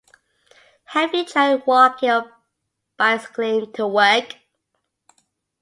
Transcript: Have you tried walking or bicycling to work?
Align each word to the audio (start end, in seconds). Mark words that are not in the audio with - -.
Have 0.85 1.13
you 1.13 1.23
tried 1.25 1.67
walking 1.67 2.09
or 2.09 2.33
bicycling 2.97 3.71
to 3.73 3.85
work? 3.87 4.35